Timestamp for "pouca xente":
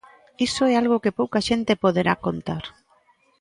1.19-1.81